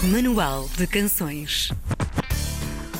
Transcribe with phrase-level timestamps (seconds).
[0.00, 1.70] Manual de Canções.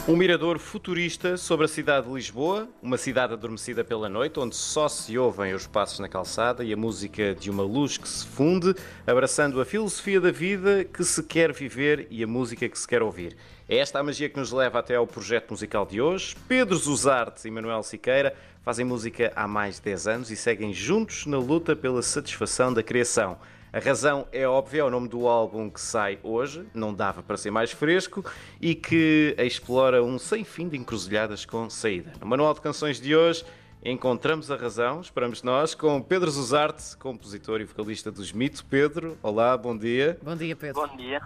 [0.09, 4.89] Um mirador futurista sobre a cidade de Lisboa, uma cidade adormecida pela noite, onde só
[4.89, 8.75] se ouvem os passos na calçada e a música de uma luz que se funde,
[9.07, 13.01] abraçando a filosofia da vida que se quer viver e a música que se quer
[13.01, 13.37] ouvir.
[13.69, 16.35] É esta a magia que nos leva até ao projeto musical de hoje.
[16.49, 18.35] Pedro Zuzarte e Manuel Siqueira
[18.65, 22.83] fazem música há mais de 10 anos e seguem juntos na luta pela satisfação da
[22.83, 23.39] criação.
[23.71, 27.37] A razão é óbvia, é o nome do álbum que sai hoje, não dava para
[27.37, 28.25] ser mais fresco,
[28.61, 32.13] e que explora um sem fim de encruzilhadas com saída.
[32.19, 33.45] No Manual de Canções de hoje,
[33.85, 38.65] encontramos a razão, esperamos nós, com Pedro Zuzarte, compositor e vocalista dos Mito.
[38.65, 40.19] Pedro, olá, bom dia.
[40.23, 40.87] Bom dia, Pedro.
[40.87, 41.21] Bom dia.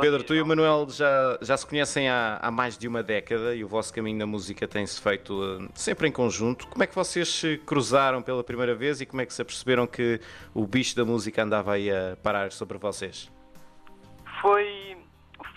[0.00, 3.54] Pedro, tu e o Manuel já, já se conhecem há, há mais de uma década
[3.54, 6.66] e o vosso caminho na música tem-se feito uh, sempre em conjunto.
[6.66, 9.86] Como é que vocês se cruzaram pela primeira vez e como é que se aperceberam
[9.86, 10.20] que
[10.54, 13.30] o bicho da música andava aí a parar sobre vocês?
[14.40, 14.96] Foi,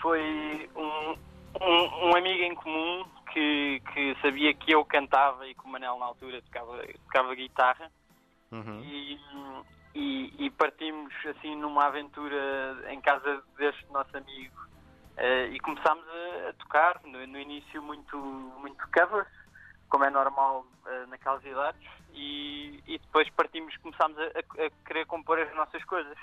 [0.00, 1.16] foi um,
[1.60, 5.98] um, um amigo em comum que, que sabia que eu cantava e que o Manel
[5.98, 7.90] na altura tocava, tocava guitarra
[8.50, 8.80] Uhum.
[8.80, 9.18] e,
[9.96, 12.36] e, e partimos assim numa aventura
[12.92, 14.54] em casa deste nosso amigo
[15.16, 19.26] eh, e começámos a, a tocar no, no início muito, muito covers,
[19.88, 21.80] como é normal eh, naquelas idades
[22.10, 26.18] e, e depois partimos, começámos a- a querer compor as nossas coisas.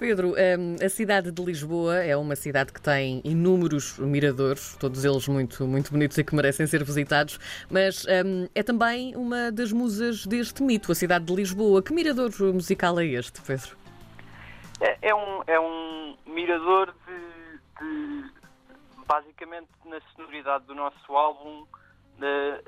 [0.00, 5.28] Pedro, hum, a cidade de Lisboa é uma cidade que tem inúmeros miradores, todos eles
[5.28, 7.38] muito, muito bonitos e que merecem ser visitados,
[7.70, 11.82] mas hum, é também uma das musas deste mito, a cidade de Lisboa.
[11.82, 13.76] Que mirador musical é este, Pedro?
[14.80, 18.30] É, é um, é um mirador de, de-
[19.06, 21.66] Basicamente, na sonoridade do nosso álbum,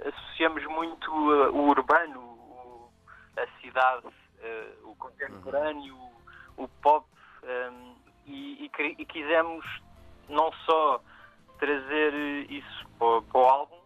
[0.06, 2.91] associamos muito eh, o urbano, o-
[3.38, 4.08] a cidade,
[4.42, 5.94] eh, o contemporâneo,
[6.56, 7.06] o, o pop,
[7.42, 7.94] ehm,
[8.26, 9.64] e, e e quisemos
[10.28, 11.02] não só
[11.58, 12.12] trazer
[12.50, 13.78] isso para, para o álbum,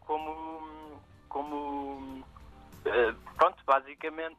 [0.00, 1.00] como.
[1.28, 2.24] como
[2.84, 4.38] eh, pronto, basicamente.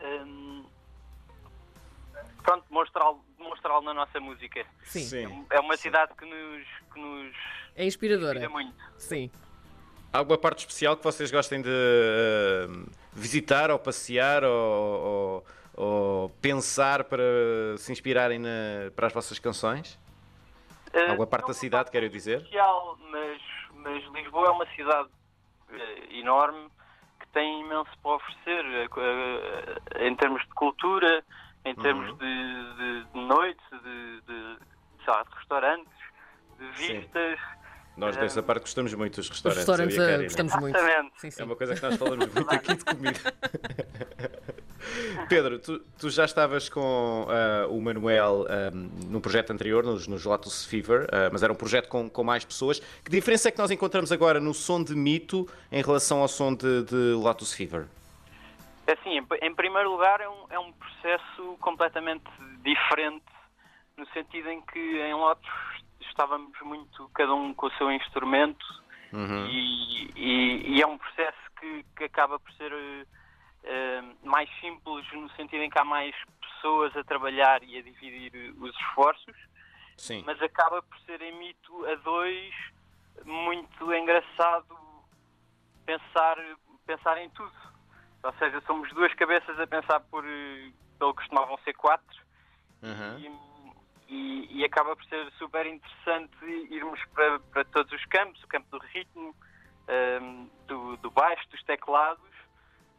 [0.00, 0.64] ehm,
[2.42, 4.64] pronto, demonstrá-lo demonstrá na nossa música.
[4.84, 7.34] Sim, É uma cidade que nos, que nos
[7.76, 8.38] é inspiradora.
[8.38, 8.74] inspira muito.
[8.98, 9.30] Sim.
[10.12, 15.46] Há alguma parte especial que vocês gostem de uh, visitar ou passear ou, ou-
[15.82, 17.22] ou pensar para
[17.78, 19.98] se inspirarem na- para as vossas canções?
[20.92, 22.36] Eh, Alguma parte da cidade, uma quero dizer?
[22.38, 23.40] especial, mas,
[23.76, 25.08] mas Lisboa é uma cidade
[25.72, 26.68] eh, enorme
[27.20, 31.24] que tem imenso para oferecer eh, em termos de cultura,
[31.64, 32.16] em termos Uhum.
[32.18, 34.58] de, de- de noites, de, de,
[35.06, 35.92] lá, de restaurantes,
[36.58, 37.00] de Sim.
[37.00, 37.38] vistas.
[37.96, 39.66] Nós Eh, dessa parte gostamos muito dos Os restaurantes.
[39.66, 40.22] restaurantes e ah, Karina.
[40.24, 40.78] gostamos muito.
[41.16, 41.42] Sim, sim.
[41.42, 43.20] É uma coisa que nós falamos muito aqui de comida.
[45.28, 48.70] Pedro, tu, tu já estavas com ah, o Manuel ah,
[49.08, 52.44] no projeto anterior, nos, nos Lotus Fever, ah, mas era um projeto com, com mais
[52.44, 52.80] pessoas.
[53.04, 56.54] Que diferença é que nós encontramos agora no som de mito em relação ao som
[56.54, 57.86] de, de Lotus Fever?
[58.86, 62.24] Assim, em, em primeiro lugar, é um, é um processo completamente
[62.64, 63.24] diferente,
[63.96, 65.48] no sentido em que em Lotus
[66.08, 68.64] estávamos muito, cada um com o seu instrumento,
[69.12, 69.44] Uhum.
[69.48, 73.04] e, e- e é um processo que, que acaba por ser eh,
[74.22, 78.74] mais simples, no sentido em que há mais pessoas a trabalhar e a dividir os
[78.76, 79.36] esforços,
[79.96, 80.22] Sim.
[80.26, 82.54] mas acaba por ser em mito a dois
[83.24, 84.78] muito engraçado
[85.84, 86.36] pensar,
[86.86, 87.52] pensar em tudo.
[88.22, 92.20] Ou seja, somos duas cabeças a pensar por eh, pelo que costumavam ser quatro
[92.82, 93.18] Uhum.
[94.08, 98.48] e, e- e acaba por ser super interessante irmos para, para todos os campos, o
[98.48, 99.36] campo do ritmo,
[99.88, 102.30] ehm, do, do baixo, dos teclados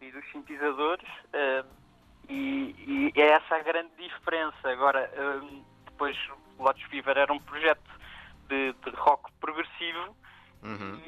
[0.01, 1.65] e dos sintetizadores ehm,
[2.29, 4.69] e, e é essa a grande diferença.
[4.69, 6.17] Agora, ehm, depois
[6.57, 7.89] o Lotus Fever era um projeto
[8.49, 10.15] de, de rock progressivo
[10.63, 11.01] Uhum.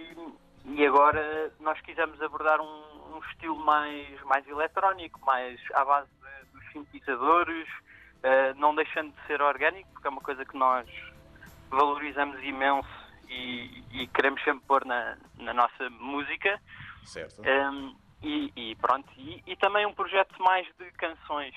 [0.65, 6.07] e, e agora nós quisemos abordar um, um estilo mais, mais eletrónico, mais à base
[6.09, 7.67] de- dos sintetizadores,
[8.23, 10.89] eh, não deixando de ser orgânico, porque é uma coisa que nós
[11.69, 12.89] valorizamos imenso
[13.29, 16.59] e, e queremos sempre pôr na, na nossa música.
[17.03, 17.43] Certo.
[17.43, 21.53] Um, e, e pronto, e, e também um projeto mais de canções.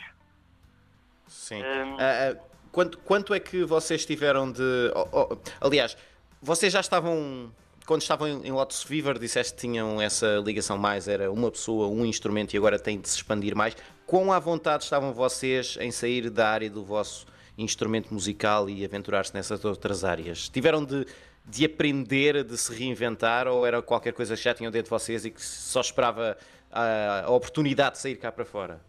[1.28, 1.62] Sim.
[1.62, 1.96] Hum.
[1.98, 2.36] Ah, ah,
[2.72, 4.92] quanto, quanto é que vocês tiveram de.
[4.94, 5.96] oh, oh, aliás,
[6.42, 7.52] vocês já estavam.
[7.86, 11.86] Quando estavam em em Lotus Fever, disseste que tinham essa ligação mais, era uma pessoa,
[11.86, 13.76] um instrumento e agora tem de se expandir mais.
[14.04, 17.26] Quão à vontade estavam vocês em sair da área do vosso
[17.56, 20.48] instrumento musical e aventurar-se nessas outras áreas?
[20.48, 21.06] Tiveram de,
[21.44, 25.24] de aprender, de se reinventar ou era qualquer coisa que já tinham dentro de vocês
[25.24, 26.36] e que só esperava
[26.76, 28.80] a, a oportunidade de sair cá para fora?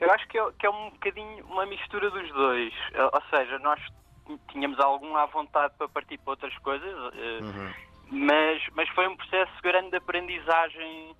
[0.00, 2.72] Eu acho que é, que é um bocadinho uma mistura dos dois.
[3.12, 3.80] Ou seja, nós
[4.50, 7.72] tínhamos algum à vontade para partir para outras coisas, uhum.
[8.10, 11.16] mas, mas foi um processo grande de aprendizagem.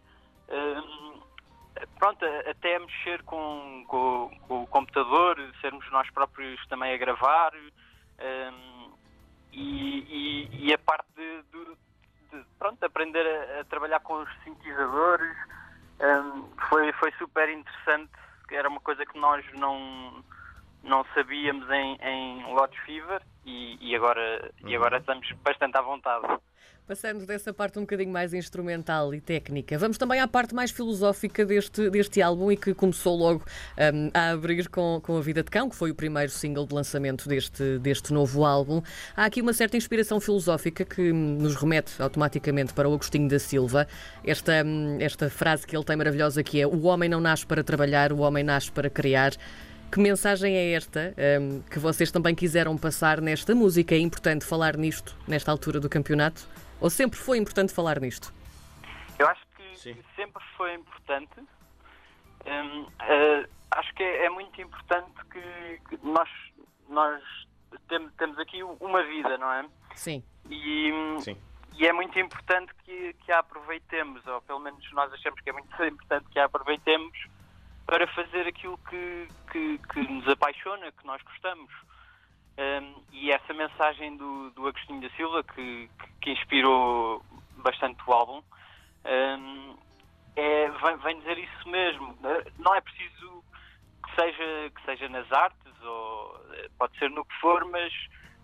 [1.98, 7.52] pronto, até mexer com, com, com, o computador, sermos nós próprios também a gravar
[9.52, 11.64] e, e, e, a parte de, de,
[12.32, 15.36] de pronto, aprender a, a, trabalhar com os sintetizadores
[16.68, 18.10] foi, foi super interessante.
[18.50, 20.24] Era uma coisa que nós não
[20.82, 24.68] não sabíamos em, em Lodge Fever e, e, agora, uhum.
[24.68, 26.26] e agora estamos bastante à vontade.
[26.86, 31.44] Passando dessa parte um bocadinho mais instrumental e técnica, vamos também à parte mais filosófica
[31.44, 33.44] deste, deste álbum e que começou logo
[33.92, 36.72] um, a abrir com, com A Vida de Cão, que foi o primeiro single de
[36.72, 38.80] lançamento deste, deste novo álbum.
[39.16, 43.88] Há aqui uma certa inspiração filosófica que nos remete automaticamente para o Agostinho da Silva.
[44.24, 47.64] Esta, hum, esta frase que ele tem maravilhosa que é: O homem não nasce para
[47.64, 49.32] trabalhar, o homem nasce para criar.
[49.90, 53.92] Que mensagem é esta um, que vocês também quiseram passar nesta música?
[53.92, 56.46] É importante falar nisto nesta altura do campeonato?
[56.80, 58.32] Ou sempre foi importante falar nisto?
[59.18, 61.40] Eu acho que, que sempre foi importante.
[62.46, 66.28] Um, uh, acho que é, é, muito importante que, que nós,
[66.88, 67.22] nós
[67.88, 69.66] tem, temos aqui uma vida, não é?
[69.94, 70.22] Sim.
[70.48, 71.36] E, Sim.
[71.74, 75.52] e é muito importante que, que a aproveitemos, ou pelo menos nós achamos que é
[75.52, 77.18] muito importante que a aproveitemos
[77.86, 81.72] para fazer aquilo que, que, que nos apaixona, que nós gostamos.
[82.58, 85.90] Um, e essa mensagem do, do Agostinho da Silva, que,
[86.22, 87.22] que inspirou
[87.58, 88.42] bastante o álbum,
[89.04, 89.76] um,
[90.34, 92.16] é, vem, vem, dizer isso mesmo.
[92.58, 93.44] Não é preciso
[94.04, 96.40] que seja, que seja nas artes, ou
[96.78, 97.92] pode ser no que for, mas,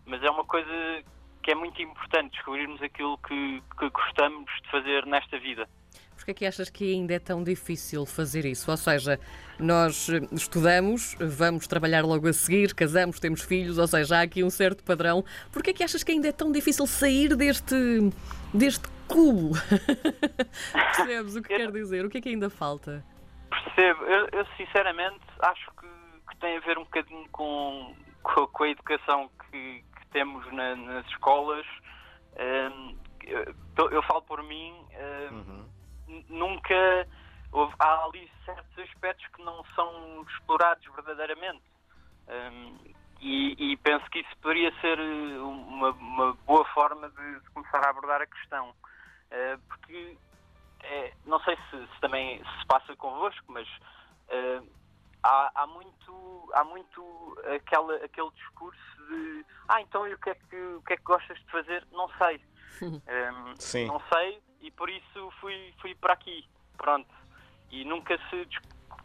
[0.07, 1.05] mas é uma coisa
[1.43, 5.69] que é muito importante descobrirmos aquilo que, que gostamos de fazer nesta vida.
[6.23, 8.71] Porquê é que achas que ainda é tão difícil fazer isso?
[8.71, 9.19] Ou seja,
[9.59, 14.49] nós estudamos, vamos trabalhar logo a seguir, casamos, temos filhos, ou seja, há aqui um
[14.49, 15.25] certo padrão.
[15.53, 17.75] Porquê é que achas que ainda é tão difícil sair deste,
[18.55, 19.51] deste cubo?
[20.73, 22.07] Percebes o que quer dizer?
[22.07, 23.05] O que é que ainda falta?
[23.51, 24.05] Percebo.
[24.05, 25.89] Eu, eu sinceramente acho que,
[26.31, 30.77] que, tem a ver um bocadinho com, com, com a educação que, que temos na,
[30.77, 31.67] nas escolas.
[32.39, 34.73] Um, eu, eu, falo por mim.
[35.33, 35.82] Um, uhum
[36.29, 37.07] nunca
[37.53, 41.63] houve, há ali certos aspectos que não são explorados verdadeiramente.
[42.29, 47.79] Um, e, e, penso que isso poderia ser uma, uma boa forma de, de, começar
[47.87, 48.71] a abordar a questão.
[48.71, 50.19] Uh, porque
[50.83, 54.67] é, não sei se, se, também se passa convosco, mas uh,
[55.23, 60.35] há, há, muito, há muito aquela, aquele discurso de ah, então e o que, é
[60.35, 61.87] que, o que é que gostas de fazer?
[61.93, 62.41] Não sei.
[62.83, 63.87] Um, Sim.
[63.87, 66.45] Não sei, e por isso fui, fui para aqui.
[66.79, 67.09] Pronto.
[67.71, 68.49] E nunca se,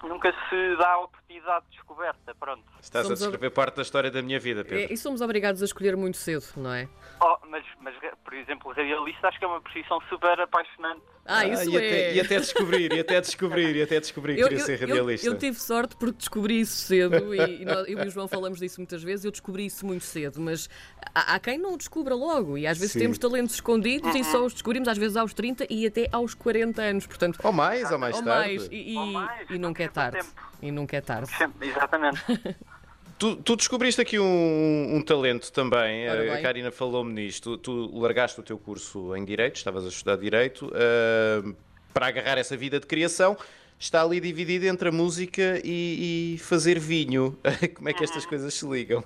[0.03, 2.35] nunca se dá a oportunidade de descoberta.
[2.35, 2.63] Pronto.
[2.81, 3.53] Estás somos a descrever ob...
[3.53, 4.79] parte da história da minha vida, Pedro.
[4.79, 6.87] É, e somos obrigados a escolher muito cedo, não é?
[7.19, 11.01] Oh, mas, mas, por exemplo, realista acho que é uma profissão super apaixonante.
[11.25, 11.77] Ah, isso ah, e, é.
[11.77, 14.79] até, e até descobrir, e até descobrir, e até descobrir que eu, queria eu, ser
[14.79, 15.27] radialista.
[15.27, 18.27] Eu, eu, tive sorte porque descobri isso cedo e, e nós, eu e o João
[18.27, 19.25] falamos disso muitas vezes.
[19.25, 20.69] Eu descobri isso muito cedo, mas
[21.13, 22.99] há, há quem não o descubra logo e às vezes Sim.
[22.99, 26.81] temos talentos escondidos e só os descobrimos às vezes aos 30 e até aos 40
[26.81, 27.07] anos.
[27.07, 28.57] Portanto, ou mais, ou mais ou tarde.
[28.57, 30.27] Mais, e, e, mais, e nunca é tarde.
[30.61, 31.29] E nunca é tarde.
[31.61, 32.23] Exatamente.
[33.19, 37.57] Tu, tu, descobriste aqui um, um talento também, a Karina falou-me nisto.
[37.57, 41.55] Tu, tu, largaste o teu curso em Direito, estavas a estudar Direito, uh,
[41.91, 43.35] para agarrar essa vida de criação.
[43.79, 47.37] Está ali dividido entre a música e, e fazer vinho.
[47.75, 49.03] Como é que estas coisas se ligam?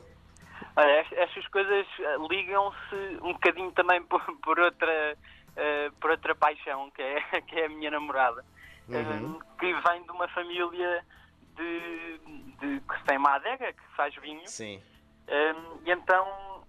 [0.75, 5.17] Olha, estas coisas eh, ligam-se um bocadinho também por, por outra,
[5.57, 8.43] uh, por outra paixão, que é, que é a minha namorada,
[8.87, 9.31] uhum.
[9.31, 11.03] uh, que vem de uma família
[11.55, 12.17] de,
[12.59, 14.47] de, que tem uma adega, que faz vinho.
[14.47, 14.81] Sim.
[15.27, 16.63] Um, e então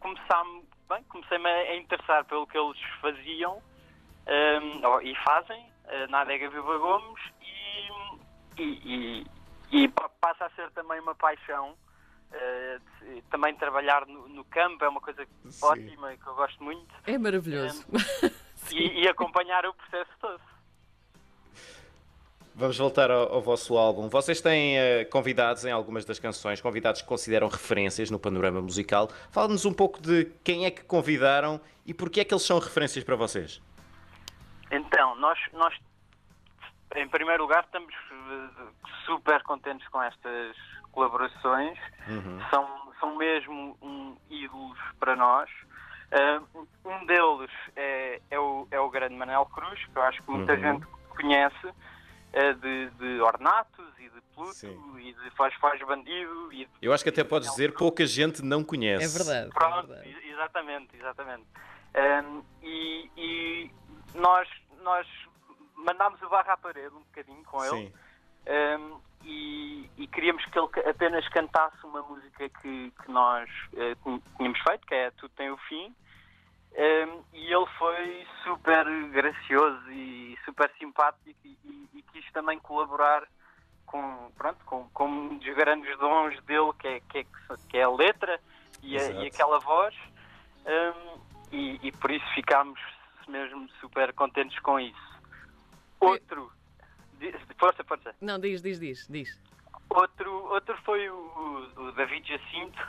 [0.00, 3.62] começámos, bem, comecei-me a interessar pelo que eles faziam
[4.26, 9.24] um, e fazem uh, na adega Viva Gomes e, e,
[9.72, 9.88] e, e,
[10.20, 11.76] passa a ser também uma paixão.
[12.30, 15.66] Uh, também trabalhar no, no, campo é uma coisa Sim.
[15.66, 16.92] ótima que eu gosto muito.
[17.06, 17.86] É maravilhoso.
[17.92, 18.30] Um,
[18.72, 20.40] e, e acompanhar o processo todo.
[22.54, 24.08] Vamos voltar ao, ao, vosso álbum.
[24.08, 29.08] Vocês têm uh, convidados em algumas das canções, convidados que consideram referências no panorama musical.
[29.30, 33.02] Fala-nos um pouco de quem é que convidaram e porquê é que eles são referências
[33.02, 33.60] para vocês.
[34.70, 35.74] Então, nós, nós
[36.94, 38.66] em primeiro lugar, estamos eh,
[39.04, 40.56] super contentes com estas
[40.92, 41.76] colaborações.
[42.08, 42.40] Uhum.
[42.50, 45.50] São, são mesmo um, ídolos para nós.
[46.12, 50.30] Uh, um deles é, é, o, é o grande Manel Cruz, que eu acho que
[50.30, 50.60] muita uhum.
[50.60, 51.74] gente conhece
[52.54, 54.98] de, de Ornatos e de Pluto Sim.
[54.98, 58.42] e de Faz Faz Bandido e de Eu acho que até podes dizer pouca gente
[58.42, 59.16] não É conhece.
[59.16, 59.48] verdade.
[59.48, 60.08] é Pronto, verdade.
[60.08, 61.44] e- exatamente, exatamente.
[61.94, 63.70] Ahm, e e
[64.14, 64.48] nós,
[64.82, 65.06] nós
[65.76, 67.92] mandámos o barra à parede um bocadinho com ele Sim.
[68.48, 74.22] ahm, e, e queríamos que ele apenas cantasse uma música que, que nós eh, tin-
[74.36, 75.94] tínhamos feito, que é Tudo Tem o Fim.
[76.76, 83.22] Ahm, e ele foi super gracioso e super simpático e, e- e quis também colaborar
[83.86, 87.26] com, pronto, com, com um dos grandes dons dele, que é, que é,
[87.68, 88.40] que é a letra
[88.82, 89.94] e, a- e aquela voz.
[90.66, 91.20] Ahm,
[91.52, 92.80] e, e por isso ficámos
[93.28, 95.14] mesmo super contentes com isso.
[96.00, 96.50] Outro.
[97.58, 98.14] Força, força.
[98.20, 99.40] Não, diz, diz, diz, diz.
[99.90, 102.82] Outro, outro foi o, o- o David Jacinto,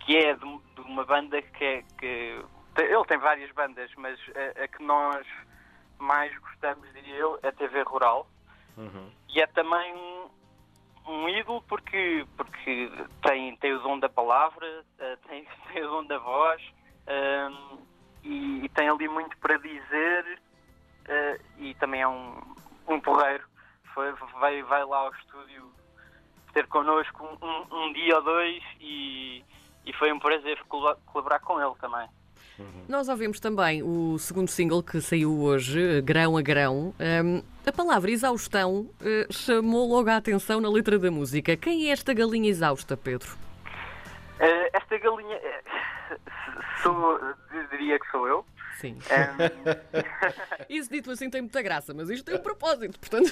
[0.00, 0.40] que é de,
[0.74, 1.82] de uma banda que é.
[1.98, 2.42] Que,
[2.82, 4.18] ele tem várias bandas, mas
[4.56, 5.26] a, a que nós
[5.98, 8.28] mais gostamos, diria eu, é a TV Rural.
[8.76, 9.10] Uhum.
[9.28, 10.30] E é também um,
[11.06, 12.90] um ídolo porque, porque
[13.22, 16.62] tem, tem o dom da palavra, eh, tem, tem o dom da voz
[17.06, 17.78] ehm,
[18.22, 20.40] e, e tem ali muito para dizer
[21.06, 22.40] eh, e também é um,
[22.86, 23.44] um porreiro.
[23.94, 25.72] Foi, vai, vai lá ao estúdio
[26.52, 29.44] ter connosco um, um- um dia ou dois e,
[29.84, 32.08] e foi um prazer colaborar com ele também.
[32.88, 36.94] Nós ouvimos também o segundo single que saiu hoje, Grão a Grão.
[37.24, 41.56] Hum, a palavra exaustão eh, chamou logo a atenção na letra da música.
[41.56, 43.36] Quem é esta galinha exausta, Pedro?
[44.40, 45.62] Eh, esta galinha eh,
[46.82, 47.20] sou,
[47.70, 48.44] diria que sou eu.
[48.78, 48.96] Sim.
[49.10, 53.28] Ehm, Isso dito assim tem muita graça, mas isto tem um propósito, portanto.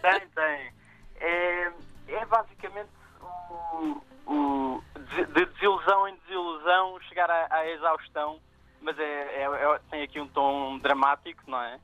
[0.00, 0.72] Tem, tem.
[1.20, 1.72] É,
[2.08, 2.88] é basicamente
[3.20, 4.84] o, o-
[5.14, 8.40] de, de desilusão em desilusão chegar à, à exaustão,
[8.80, 11.78] mas é, é- é- tem aqui um tom dramático, não é?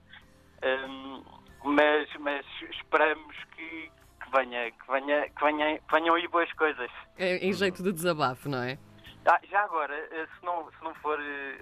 [0.64, 1.22] Hum,
[1.64, 3.90] mas, mas esperamos que,
[4.22, 6.90] que venha, que venha, que venha, que venham aí boas coisas.
[7.18, 8.78] É em jeito de desabafo, não é?
[9.26, 11.58] Ah, já agora, eh, se não, se não for eh,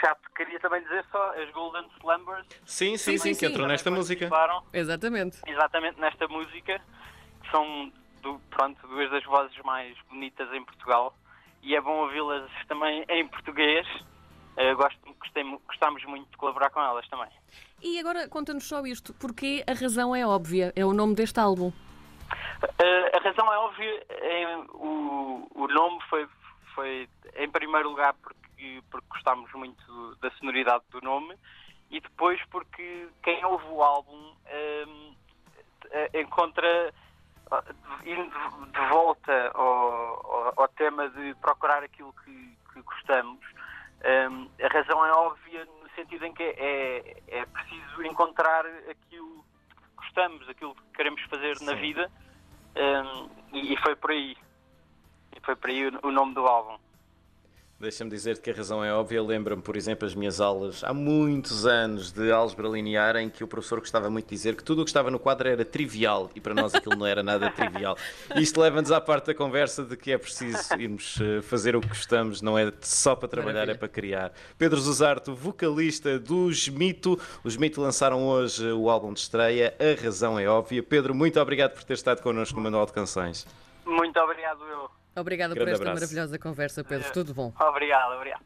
[0.00, 3.90] chato, queria também dizer só as Golden Slumbers Sim, sim, sim, sim, que entrou nesta
[3.90, 4.30] música.
[4.72, 5.38] Exatamente.
[5.46, 6.80] exatamente nesta música,
[7.42, 7.92] que são
[8.22, 11.14] do- pronto, duas das vozes mais bonitas em Portugal,
[11.62, 13.86] e é bom ouvi-las também em português.
[14.56, 17.28] Eh, gosto, gostei, gostamos muito de colaborar com elas também.
[17.82, 21.72] E agora conta-nos só isto, porque a razão é óbvia, é o nome deste álbum.
[22.78, 26.28] Eh, a razão é óbvia, eh, o, o nome foi,
[26.74, 31.34] foi em primeiro lugar porque, porque gostámos muito da sonoridade do nome
[31.90, 34.86] e depois porque quem ouve o álbum eh,
[36.20, 36.92] encontra
[38.04, 43.40] indo de- volta ao, ao- tema de procurar aquilo que, que gostamos.
[44.04, 49.88] Hum, a razão é óbvia no sentido em que é, é preciso encontrar aquilo que
[49.96, 51.80] gostamos, aquilo que queremos fazer na Sim.
[51.80, 52.10] vida.
[52.76, 54.36] Hum, e, e foi por aí.
[55.36, 56.78] E foi por aí o, o nome do álbum.
[57.82, 59.20] Deixa-me dizer que a razão é óbvia.
[59.20, 63.48] Lembra-me, por exemplo, as minhas aulas há muitos anos de álgebra linear em que o
[63.48, 66.40] professor gostava muito de dizer que tudo o que estava no quadro era trivial e
[66.40, 67.96] para nós aquilo não era nada trivial.
[68.36, 71.88] Isto leva-nos à parte da conversa de que é preciso irmos eh, fazer o que
[71.88, 73.74] gostamos, não é só para trabalhar, Maravilha.
[73.74, 74.32] é para criar.
[74.56, 77.18] Pedro Zuzarto, vocalista dos Mito.
[77.42, 79.74] Os Mito lançaram hoje o álbum de estreia.
[79.80, 80.84] A razão é óbvia.
[80.84, 83.44] Pedro, muito obrigado por ter estado connosco no Manual de Canções.
[83.84, 85.01] Muito obrigado, eu.
[85.14, 86.00] Obrigada por Grande esta abraço.
[86.00, 87.12] maravilhosa conversa, Pedro.
[87.12, 87.52] Tudo bom.
[87.60, 88.40] Obrigado, obrigado.